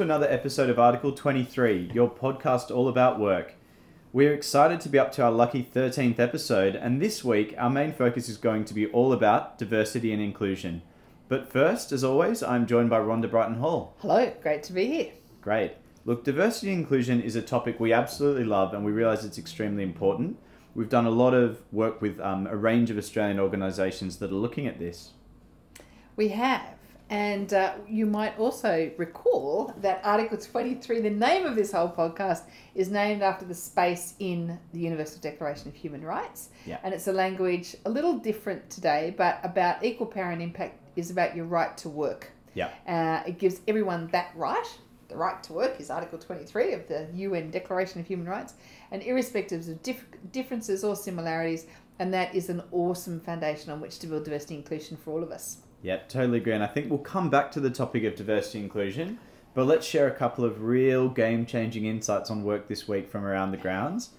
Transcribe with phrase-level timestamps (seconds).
[0.00, 3.52] to another episode of Article 23, your podcast all about work.
[4.14, 7.92] We're excited to be up to our lucky 13th episode, and this week our main
[7.92, 10.80] focus is going to be all about diversity and inclusion.
[11.28, 13.94] But first, as always, I'm joined by Rhonda Brighton Hall.
[13.98, 15.12] Hello, great to be here.
[15.42, 15.72] Great.
[16.06, 19.82] Look, diversity and inclusion is a topic we absolutely love, and we realise it's extremely
[19.82, 20.38] important.
[20.74, 24.34] We've done a lot of work with um, a range of Australian organisations that are
[24.34, 25.10] looking at this.
[26.16, 26.79] We have.
[27.10, 32.42] And uh, you might also recall that Article 23, the name of this whole podcast,
[32.76, 36.50] is named after the space in the Universal Declaration of Human Rights.
[36.64, 36.78] Yeah.
[36.84, 41.10] And it's a language a little different today, but about equal power and impact is
[41.10, 42.30] about your right to work.
[42.54, 42.70] Yeah.
[42.86, 44.78] Uh, it gives everyone that right.
[45.08, 48.54] The right to work is Article 23 of the UN Declaration of Human Rights,
[48.92, 51.66] and irrespective of diff- differences or similarities,
[51.98, 55.24] and that is an awesome foundation on which to build diversity and inclusion for all
[55.24, 55.58] of us.
[55.82, 56.52] Yeah, totally agree.
[56.52, 59.18] And I think we'll come back to the topic of diversity inclusion,
[59.54, 63.24] but let's share a couple of real game changing insights on work this week from
[63.24, 64.10] around the grounds.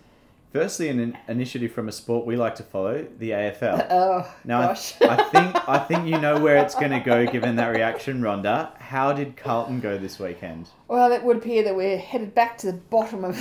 [0.52, 3.88] Firstly, an in- initiative from a sport we like to follow, the AFL.
[3.91, 4.71] Oh Now, I!
[4.71, 8.75] I think I think you know where it's going to go, given that reaction, Rhonda.
[8.77, 10.67] How did Carlton go this weekend?
[10.89, 13.38] well, it would appear that we're headed back to the bottom of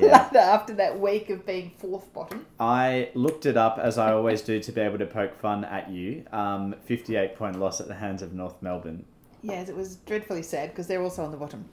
[0.00, 0.30] Yeah.
[0.34, 2.46] after that week of being fourth bottom.
[2.60, 5.90] I looked it up as I always do to be able to poke fun at
[5.90, 6.24] you.
[6.32, 9.04] Um, Fifty-eight point loss at the hands of North Melbourne.
[9.42, 11.66] Yes, it was dreadfully sad because they're also on the bottom.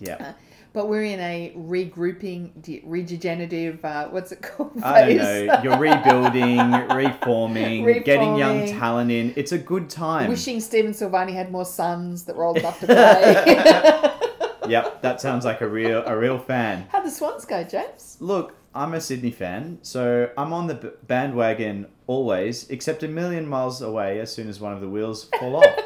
[0.00, 0.34] Yeah,
[0.72, 4.80] But we're in a regrouping, regenerative, uh, what's it called?
[4.82, 5.60] I don't know.
[5.64, 9.32] You're rebuilding, reforming, getting young talent in.
[9.34, 10.30] It's a good time.
[10.30, 12.86] Wishing Stephen Silvagni had more sons that were old enough to
[14.28, 14.36] play.
[14.68, 16.86] Yep, that sounds like a real a real fan.
[16.90, 18.16] How'd the Swans go, James?
[18.20, 23.82] Look, I'm a Sydney fan, so I'm on the bandwagon always, except a million miles
[23.82, 25.66] away as soon as one of the wheels fall off.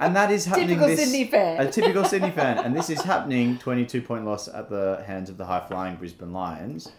[0.00, 1.60] And that is happening Typical this Sydney fan.
[1.60, 3.58] a typical Sydney fan, and this is happening.
[3.58, 6.92] Twenty-two point loss at the hands of the high-flying Brisbane Lions,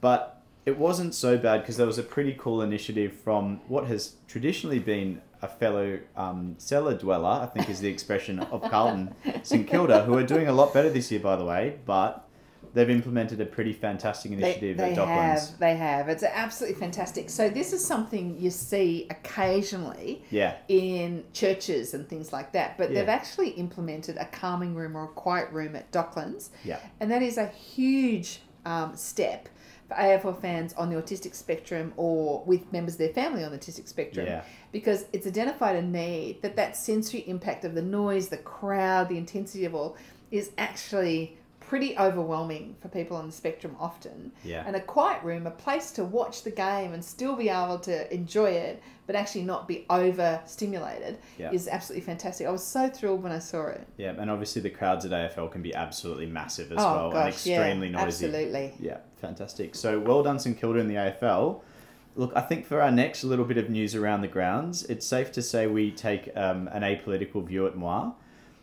[0.00, 0.37] but
[0.68, 4.78] it wasn't so bad because there was a pretty cool initiative from what has traditionally
[4.78, 10.04] been a fellow um, cellar dweller, I think is the expression of Carlton, St Kilda,
[10.04, 12.28] who are doing a lot better this year, by the way, but
[12.74, 15.50] they've implemented a pretty fantastic They, initiative they at Docklands.
[15.50, 16.08] have, they have.
[16.10, 17.30] It's absolutely fantastic.
[17.30, 22.76] So this is something you see occasionally Yeah, in churches and things like that.
[22.76, 23.00] But Yeah.
[23.00, 26.50] they've actually implemented a calming room or a quiet room at Docklands.
[26.64, 29.48] yeah, And that is a huge um, step
[29.88, 33.58] for AFL fans on the autistic spectrum or with members of their family on the
[33.58, 34.26] autistic spectrum.
[34.26, 34.42] Yeah.
[34.70, 39.16] Because it's identified a need that that sensory impact of the noise, the crowd, the
[39.16, 39.96] intensity of all
[40.30, 41.37] is actually
[41.68, 44.32] pretty overwhelming for people on the spectrum often.
[44.42, 44.64] yeah.
[44.66, 48.12] And a quiet room, a place to watch the game and still be able to
[48.12, 51.52] enjoy it, but actually not be overstimulated, Yeah.
[51.52, 52.46] is absolutely fantastic.
[52.46, 53.86] I was so thrilled when I saw it.
[53.98, 57.12] Yeah, and obviously the crowds at AFL can be absolutely massive as oh well and
[57.14, 58.26] gosh, extremely yeah, noisy.
[58.26, 58.74] absolutely.
[58.80, 59.74] Yeah, fantastic.
[59.74, 61.60] So well done, St Kilda in the AFL.
[62.16, 65.30] Look, I think for our next little bit of news around the grounds, it's safe
[65.32, 68.14] to say we take um, an apolitical view at mwah.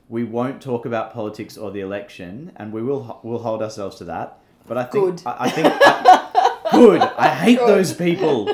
[0.08, 4.04] We won't talk about politics or the election, and we will we'll hold ourselves to
[4.06, 4.40] that.
[4.68, 5.22] But I think Good.
[5.26, 7.02] I, I think I- good.
[7.02, 7.68] I hate Good.
[7.70, 8.54] those people.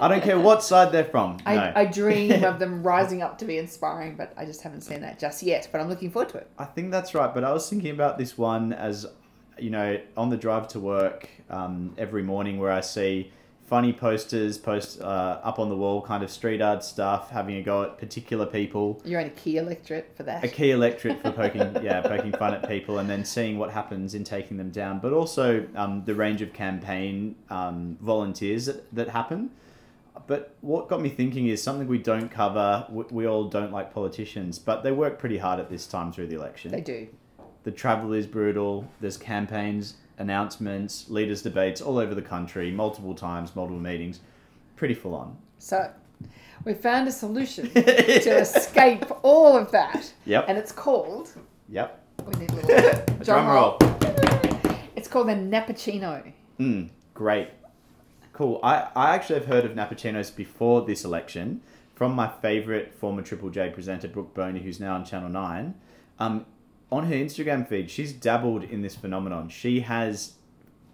[0.00, 1.36] I don't care what side they're from.
[1.44, 1.72] I, no.
[1.76, 5.18] I dream of them rising up to be inspiring, but I just haven't seen that
[5.18, 5.68] just yet.
[5.70, 6.48] But I'm looking forward to it.
[6.58, 9.06] I think that's right, but I was thinking about this one as,
[9.58, 13.30] you know, on the drive to work um, every morning where I see
[13.70, 17.62] funny posters post uh, up on the wall, kind of street art stuff, having a
[17.62, 19.00] go at particular people.
[19.04, 20.42] You're in a key electorate for that.
[20.42, 24.16] A key electorate for poking, yeah, poking fun at people, and then seeing what happens
[24.16, 24.98] in taking them down.
[24.98, 29.50] But also um, the range of campaign um, volunteers that, that happen.
[30.26, 32.84] But what got me thinking is something we don't cover.
[32.90, 36.26] We, we all don't like politicians, but they work pretty hard at this time through
[36.26, 37.06] the election They do.
[37.62, 38.88] the travel is brutal.
[39.00, 44.20] There's campaigns, announcements, leaders' debates all over the country, multiple times, multiple meetings.
[44.76, 45.36] Pretty full on.
[45.58, 45.90] So
[46.64, 50.44] we found a solution to escape all of that, Yep.
[50.48, 51.30] and it's called.
[51.68, 52.04] Yep.
[52.26, 52.76] We need a little
[53.20, 53.76] A drum roll.
[54.96, 56.32] It's called a Nappuccino.
[56.58, 57.48] Mm, great.
[58.32, 58.60] Cool.
[58.62, 61.62] I, I actually have heard of Nappuccinos before this election
[61.94, 65.74] from my favourite former Triple J presenter, Brooke Boney, who's now on Channel 9.
[66.18, 66.46] Um,
[66.92, 69.48] on her Instagram feed, she's dabbled in this phenomenon.
[69.48, 70.34] She has,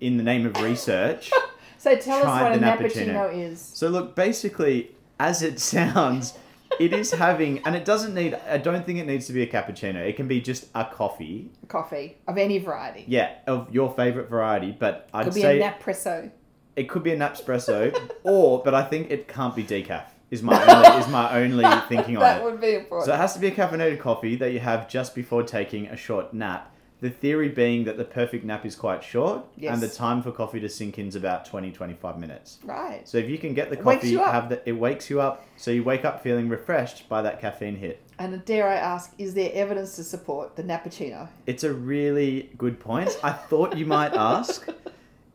[0.01, 1.31] in the name of research,
[1.79, 3.15] So tell us what a the Nappuccino.
[3.15, 3.61] Nappuccino is.
[3.61, 4.91] So look, basically,
[5.21, 6.37] as it sounds,
[6.81, 8.35] it is having, and it doesn't need.
[8.35, 9.97] I don't think it needs to be a cappuccino.
[9.97, 11.51] It can be just a coffee.
[11.69, 13.05] Coffee of any variety.
[13.07, 14.73] Yeah, of your favorite variety.
[14.77, 16.31] But I'd Could be say a Napresso.
[16.75, 20.05] it could be a Napspresso, or but I think it can't be decaf.
[20.31, 22.45] Is my only is my only thinking on that it.
[22.45, 23.07] would be important.
[23.07, 25.97] So it has to be a caffeinated coffee that you have just before taking a
[25.97, 26.73] short nap.
[27.01, 29.75] The theory being that the perfect nap is quite short Yes.
[29.75, 32.59] and the time for coffee to sink in is about 20 25 minutes.
[32.65, 33.07] Right.
[33.07, 34.33] So if you can get the It wakes coffee, you up.
[34.33, 37.77] have the, it wakes you up, so you wake up feeling refreshed by that caffeine
[37.77, 38.03] hit.
[38.19, 41.29] And dare I ask, is there evidence to support the Nappuccino?
[41.47, 43.17] It's a really good point.
[43.23, 44.67] I thought you might ask.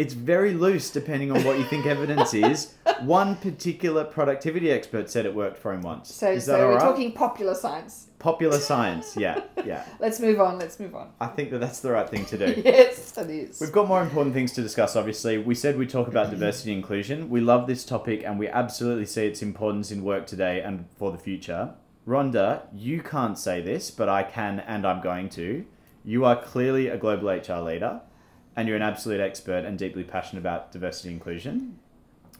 [0.01, 2.74] It's very loose depending on what you think evidence is.
[3.01, 6.12] One particular productivity expert said it worked for him once.
[6.12, 6.81] So, so we're right?
[6.81, 8.07] talking popular science.
[8.18, 9.86] Popular science, yeah, yeah.
[10.00, 10.57] Let's move on.
[10.57, 11.12] Let's move on.
[11.19, 12.62] I think that that's the right thing to do.
[12.65, 13.62] yes, it is.
[13.62, 15.38] We've got more important things to discuss, obviously.
[15.38, 17.30] We said we'd talk about diversity and inclusion.
[17.30, 21.12] We love this topic and we absolutely see its importance in work today and for
[21.12, 21.75] the future.
[22.07, 25.63] Rhonda, you can't say this, but I can and I'm going to.
[26.03, 28.01] You are clearly a global HR leader
[28.56, 31.80] and you're an absolute expert and deeply passionate about diversity and inclusion.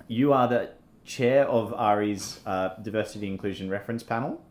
[0.08, 0.72] You are the
[1.06, 4.42] chair of AHRI's uh, Diversity Inclusion Reference Panel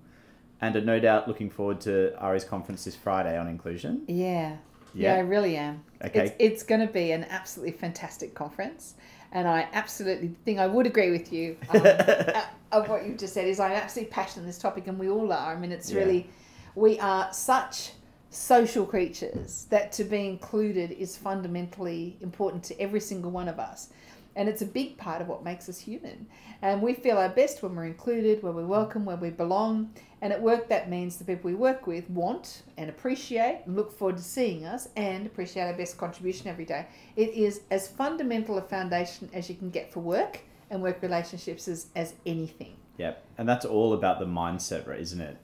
[0.60, 4.02] and are no doubt looking forward to AHRI's conference this Friday on inclusion.
[4.08, 4.56] Yeah.
[4.94, 5.14] Yeah, Yeah.
[5.16, 5.84] I really am.
[6.04, 6.26] Okay.
[6.26, 8.94] It's, it's going to be an absolutely fantastic conference.
[9.32, 12.42] And I absolutely think I would agree with you um, uh,
[12.72, 15.32] of what you've just said is I'm absolutely passionate on this topic and we all
[15.32, 15.54] are.
[15.54, 16.00] I mean, it's Yeah.
[16.00, 16.28] really,
[16.74, 17.92] we are such
[18.30, 23.90] social creatures that to be included is fundamentally important to every single one of us.
[24.36, 26.28] And it's a big part of what makes us human.
[26.62, 29.92] And we feel our best when we're included, where we're welcome, where we belong.
[30.22, 33.96] And at work, that means the people we work with want and appreciate and look
[33.98, 36.86] forward to seeing us and appreciate our best contribution every day.
[37.16, 40.40] It is as fundamental a foundation as you can get for work
[40.70, 42.76] and work relationships as, as anything.
[42.98, 43.24] Yep.
[43.38, 45.38] And that's all about the mindset, right, isn't it?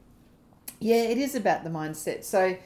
[0.78, 2.22] Yeah, it is about the mindset.
[2.22, 2.56] So,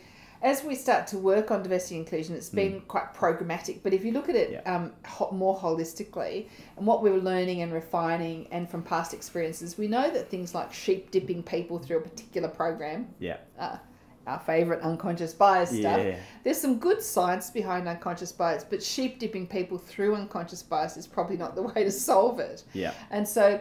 [0.42, 3.80] as we start to work on diversity and inclusion, it's been quite programmatic.
[3.82, 4.74] But if you look at it Yeah.
[4.74, 9.86] um, ho- more holistically, and what we're learning and refining, and from past experiences, we
[9.86, 13.36] know that things like sheep dipping people through a particular program, Yeah.
[13.58, 13.76] uh,
[14.26, 15.98] our favorite unconscious bias stuff.
[16.04, 16.16] Yeah.
[16.44, 21.06] There's some good science behind unconscious bias, but sheep dipping people through unconscious bias is
[21.06, 22.62] probably not the way to solve it.
[22.72, 22.92] Yeah.
[23.10, 23.60] And so,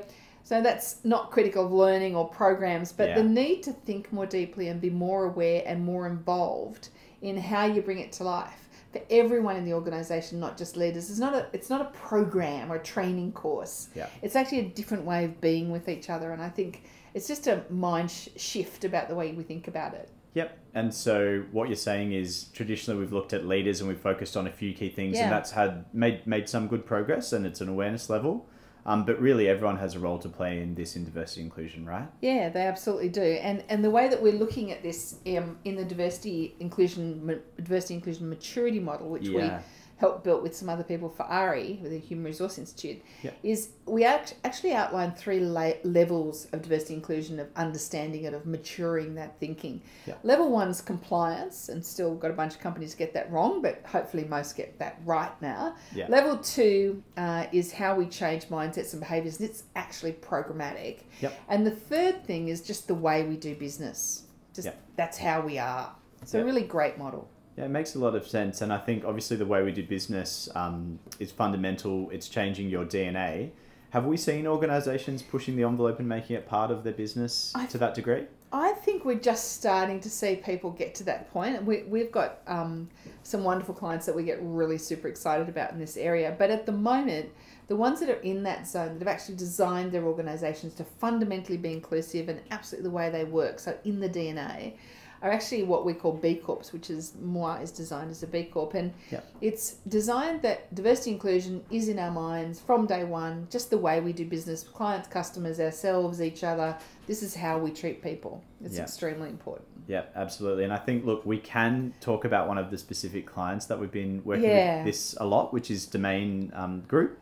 [0.49, 4.69] so that's not critical of learning or programs, but the need to think more deeply
[4.69, 6.89] and be more aware and more involved
[7.21, 11.11] in how you bring it to life for everyone in the organization, not just leaders.
[11.11, 13.89] It's not a it's not a program or a training course.
[13.93, 14.07] Yeah.
[14.23, 16.81] It's actually a different way of being with each other, and I think
[17.13, 20.09] it's just a mind sh- shift about the way we think about it.
[20.33, 20.57] Yep.
[20.73, 24.47] And so what you're saying is traditionally we've looked at leaders and we've focused on
[24.47, 25.25] a few key things Yeah.
[25.25, 28.47] and that's had made made some good progress and it's an awareness level.
[28.89, 32.07] Um, but really everyone has a role to play in this in diversity inclusion, right?
[32.21, 33.21] Yeah, they absolutely do.
[33.21, 37.33] And and the way that we're looking at this um, in the diversity inclusion ma-
[37.57, 39.61] diversity inclusion maturity model, which we Yeah.
[39.99, 43.31] Helped built with some other people for AHRI, with the Human Resource Institute, Yeah.
[43.43, 48.45] is we act, actually outline three la- levels of diversity inclusion of understanding it, of
[48.45, 49.81] maturing that thinking.
[50.05, 50.13] Yeah.
[50.23, 54.23] Level one's compliance, and still got a bunch of companies get that wrong, but hopefully
[54.23, 55.75] most get that right now.
[55.93, 56.05] Yeah.
[56.07, 60.99] Level two uh, is how we change mindsets and behaviors, and it's actually programmatic.
[61.19, 61.37] Yep.
[61.49, 64.23] And the third thing is just the way we do business.
[64.53, 64.81] Just Yep.
[64.95, 65.93] that's how we are.
[66.21, 67.27] It's a really great model.
[67.59, 68.61] Yeah, it makes a lot of sense.
[68.61, 72.09] And I think obviously the way we do business um, is fundamental.
[72.09, 73.51] It's changing your DNA.
[73.89, 77.77] Have we seen organizations pushing the envelope and making it part of their business to
[77.79, 78.27] that degree?
[78.53, 81.61] I think we're just starting to see people get to that point.
[81.65, 82.87] We, we've got um,
[83.23, 86.33] some wonderful clients that we get really super excited about in this area.
[86.39, 87.29] But at the moment,
[87.67, 91.57] the ones that are in that zone that have actually designed their organizations to fundamentally
[91.57, 94.75] be inclusive and absolutely the way they work, so in the DNA,
[95.21, 98.43] are actually what we call B Corps, which is mwah is designed as a B
[98.45, 98.73] Corp.
[98.73, 99.25] And Yep.
[99.41, 103.99] it's designed that diversity inclusion is in our minds from day one, just the way
[103.99, 106.77] we do business, clients, customers, ourselves, each other.
[107.07, 108.43] This is how we treat people.
[108.63, 108.83] It's Yeah.
[108.83, 109.67] extremely important.
[109.87, 110.63] Yeah, absolutely.
[110.63, 113.91] And I think, look, we can talk about one of the specific clients that we've
[113.91, 114.77] been working Yeah.
[114.77, 117.17] with this a lot, which is Domain um, Group,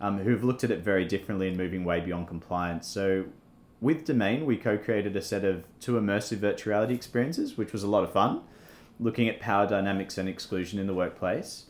[0.00, 2.86] um, who've looked at it very differently and moving way beyond compliance.
[2.86, 3.24] So,
[3.84, 7.86] with Domain, we co created a set of two immersive virtuality experiences, which was a
[7.86, 8.40] lot of fun,
[8.98, 11.66] looking at power dynamics and exclusion in the workplace.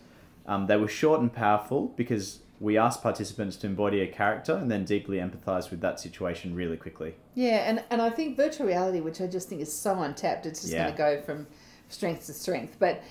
[0.47, 4.71] Um, they were short and powerful because we asked participants to embody a character and
[4.71, 7.17] then deeply empathize with that situation really quickly.
[7.35, 10.61] Yeah, and, and I think virtual reality, which I just think is so untapped, it's
[10.61, 10.85] just Yeah.
[10.85, 11.49] going to go from
[11.89, 12.77] strength to strength.
[12.79, 13.03] But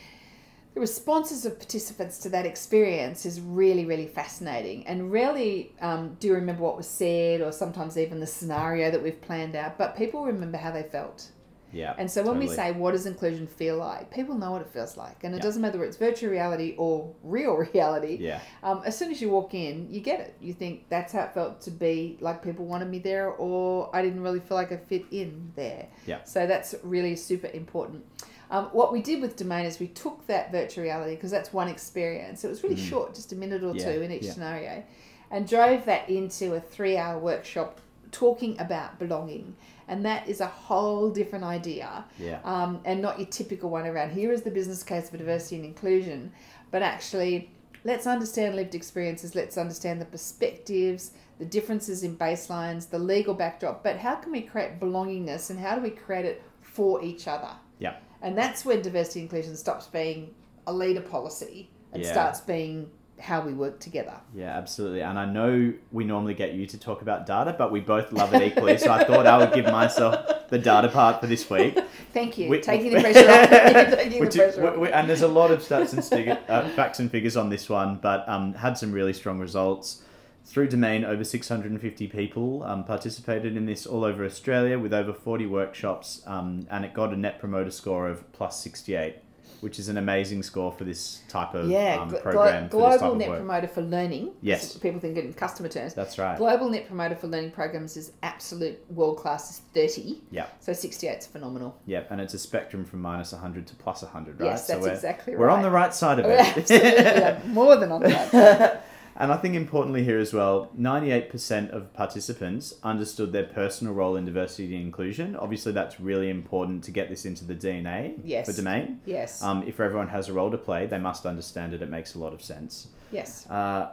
[0.74, 4.88] the responses of participants to that experience is really, really fascinating.
[4.88, 9.02] And rarely um, do you remember what was said or sometimes even the scenario that
[9.04, 11.30] we've planned out, but people remember how they felt.
[11.72, 11.96] Yeah.
[11.98, 14.12] And so when we say, what does inclusion feel like?
[14.12, 15.24] People know what it feels like.
[15.24, 15.44] And it Yeah.
[15.44, 18.18] doesn't matter whether it's virtual reality or real reality.
[18.20, 18.42] Yeah.
[18.62, 20.36] Um, as soon as you walk in, you get it.
[20.40, 24.04] You think that's how it felt to be like people wanted me there, or I
[24.04, 25.88] didn't really feel like I fit in there.
[26.06, 26.24] Yeah.
[26.26, 28.06] So that's really super important.
[28.52, 31.68] Um, what we did with Domain is we took that virtual reality because that's one
[31.68, 32.44] experience.
[32.44, 32.90] It was really Mhm.
[32.90, 34.34] short, just a minute or Yeah, two in each yeah.
[34.34, 34.84] scenario,
[35.32, 37.80] and drove that into a three-hour workshop
[38.12, 39.56] talking about belonging.
[39.88, 42.40] And that is a whole different idea Yeah.
[42.44, 45.66] um, and not your typical one around here is the business case for diversity and
[45.66, 46.32] inclusion,
[46.72, 47.50] but actually
[47.84, 53.84] let's understand lived experiences, let's understand the perspectives, the differences in baselines, the legal backdrop,
[53.84, 57.50] but how can we create belongingness and how do we create it for each other?
[57.80, 57.96] Yeah.
[58.24, 60.34] And that's when diversity and inclusion stops being
[60.66, 62.12] a leader policy and Yeah.
[62.12, 62.90] starts being
[63.20, 64.16] how we work together.
[64.36, 65.02] Yeah, absolutely.
[65.02, 68.34] And I know we normally get you to talk about data, but we both love
[68.34, 68.78] it equally.
[68.78, 71.78] so I thought I would give myself the data part for this week.
[72.12, 72.50] Thank you.
[72.50, 73.50] We- Taking the pressure off.
[74.00, 74.90] Taking the pressure off.
[74.94, 78.28] and there's a lot of stats and uh, facts and figures on this one, but
[78.28, 80.02] um, had some really strong results.
[80.46, 85.46] Through Domain, over 650 people um, participated in this all over Australia with over 40
[85.46, 89.16] workshops, um, and it got a net promoter score of plus 68,
[89.62, 92.68] which is an amazing score for this type of yeah, um, program.
[92.68, 94.32] glo- for this type global net promoter for learning.
[94.42, 94.78] Yes.
[94.78, 95.94] People think in customer terms.
[95.94, 96.38] That's right.
[96.38, 100.20] Global Net Promoter for Learning Programs is absolute world class, is 30.
[100.30, 100.48] Yeah.
[100.60, 101.80] So 68 is phenomenal.
[101.86, 104.48] Yep, and it's a spectrum from minus 100 to plus 100, right?
[104.48, 106.40] Yes, that's we're, exactly we're on the right side of it.
[106.58, 108.86] absolutely yeah, more than on that.
[109.16, 114.26] and I think importantly here as well, 98% of participants understood their personal role in
[114.26, 115.36] diversity and inclusion.
[115.36, 118.46] Obviously, that's really important to get this into the DNA Yes.
[118.50, 119.00] for Domain.
[119.06, 119.42] Yes.
[119.44, 121.82] Um, if everyone has a role to play, they must understand it.
[121.82, 122.88] It makes a lot of sense.
[123.12, 123.48] yes.
[123.50, 123.90] Uh,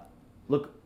[0.49, 0.80] look,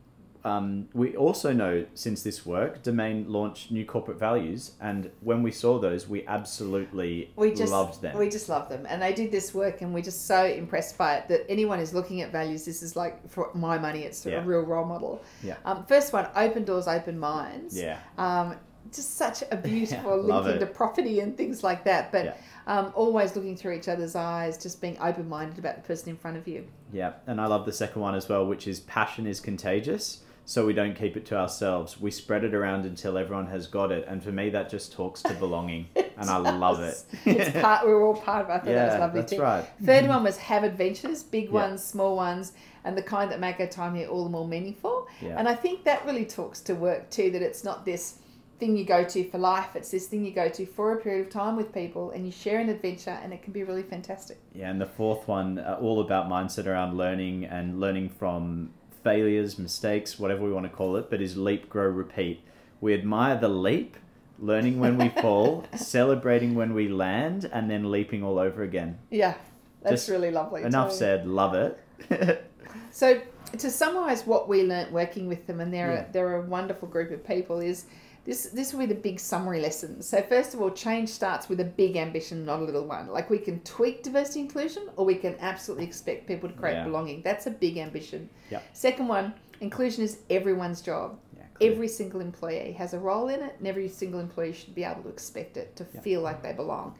[0.45, 5.51] um, we also know since this work, Domain launched new corporate values, and when we
[5.51, 8.17] saw those, we absolutely We just loved them.
[8.17, 11.15] We just love them, and they did this work, and we're just so impressed by
[11.17, 14.41] it that anyone who's looking at values, this is like for my money, it's Yeah.
[14.41, 15.23] a real role model.
[15.43, 15.55] Yeah.
[15.65, 17.75] Um, first one, open doors, open minds.
[17.77, 18.55] yeah, Um,
[18.93, 22.11] just such a beautiful love link into property and things like that.
[22.11, 22.33] But Yeah.
[22.67, 26.17] um, always looking through each other's eyes, just being open minded about the person in
[26.17, 26.67] front of you.
[26.93, 30.21] yeah, and I love the second one as well, which is passion is contagious.
[30.47, 31.99] So we don't keep it to ourselves.
[31.99, 34.05] We spread it around until everyone has got it.
[34.07, 37.03] And for me, that just talks to belonging, and I love it.
[37.25, 37.85] it's part.
[37.85, 38.49] We're all part of.
[38.49, 38.53] it.
[38.53, 39.41] I thought that was lovely that's too.
[39.41, 39.65] right.
[39.83, 41.51] Third one was have adventures, big Yeah.
[41.51, 45.07] ones, small ones, and the kind that make our time here all the more meaningful.
[45.19, 45.35] Yeah.
[45.39, 47.31] And I think that really talks to work too.
[47.31, 48.19] That it's not this
[48.59, 49.69] thing you go to for life.
[49.75, 52.31] It's this thing you go to for a period of time with people, and you
[52.31, 54.37] share an adventure, and it can be really fantastic.
[54.53, 58.69] Yeah, and the fourth one, uh, all about mindset around learning and learning from
[59.15, 62.41] failures, mistakes, whatever we want to call it, but is leap, grow, repeat.
[62.81, 63.95] We admire the leap,
[64.39, 68.97] learning when we fall, celebrating when we land, and then leaping all over again.
[69.11, 69.35] Yeah,
[69.83, 70.63] that's Just really lovely.
[70.63, 70.95] Enough too.
[70.97, 72.51] said, love it.
[72.91, 73.21] So
[73.59, 76.05] to summarise what we learnt working with them, and they're Yeah.
[76.09, 77.85] a, they're a wonderful group of people, is
[78.25, 80.07] this this will be the big summary lessons.
[80.07, 83.07] So first of all, change starts with a big ambition, not a little one.
[83.07, 86.85] Like we can tweak diversity inclusion, or we can absolutely expect people to create Yeah.
[86.85, 87.21] belonging.
[87.21, 88.29] That's a big ambition.
[88.49, 88.63] Yep.
[88.73, 91.19] Second one, inclusion is everyone's job.
[91.37, 91.43] Yeah.
[91.71, 95.03] Every single employee has a role in it, and every single employee should be able
[95.03, 96.01] to expect it to Yeah.
[96.01, 96.95] feel like they belong.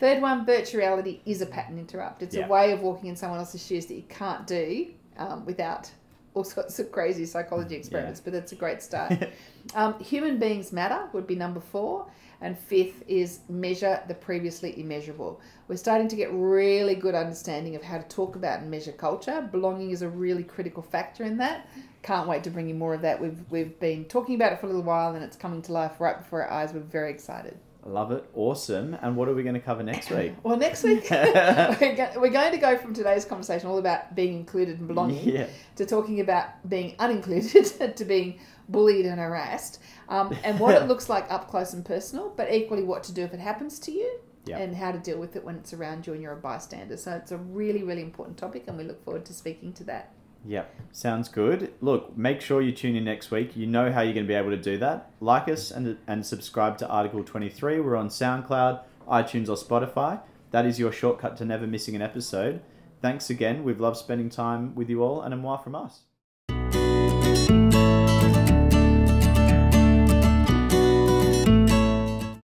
[0.00, 2.20] Third one, virtuality is a pattern interrupt.
[2.22, 2.46] It's Yeah.
[2.46, 5.88] a way of walking in someone else's shoes that you can't do um, without
[6.34, 9.12] all sorts of crazy psychology experiments, but that's a great start.
[9.74, 12.06] um, human beings matter would be number four.
[12.40, 15.40] And fifth is measure the previously immeasurable.
[15.66, 19.48] We're starting to get really good understanding of how to talk about and measure culture.
[19.50, 21.66] Belonging is a really critical factor in that.
[22.02, 23.18] Can't wait to bring you more of that.
[23.18, 26.00] We've we've been talking about it for a little while and it's coming to life
[26.00, 26.74] right before our eyes.
[26.74, 27.58] We're very excited.
[27.86, 28.24] Love it.
[28.34, 28.94] Awesome.
[29.02, 30.34] And what are we going to cover next week?
[30.42, 34.88] Well, next week we're, going to go from today's conversation all about being included and
[34.88, 35.46] belonging Yeah.
[35.76, 38.38] to talking about being unincluded to being
[38.68, 42.82] bullied and harassed um, and what it looks like up close and personal, but equally
[42.82, 44.58] what to do if it happens to you Yeah.
[44.58, 46.96] and how to deal with it when it's around you and you're a bystander.
[46.96, 50.12] So it's a really, really important topic and we look forward to speaking to that.
[50.46, 51.72] Yep, sounds good.
[51.80, 53.56] Look, make sure you tune in next week.
[53.56, 55.10] You know how you're going to be able to do that.
[55.20, 57.80] Like us and, and subscribe to Article 23.
[57.80, 60.20] We're on SoundCloud, iTunes, or Spotify.
[60.50, 62.60] That is your shortcut to never missing an episode.
[63.00, 63.64] Thanks again.
[63.64, 66.02] We've loved spending time with you all, and a mwah from us.